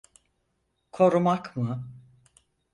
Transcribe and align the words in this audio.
Korumak 0.91 1.55
mı? 1.57 1.83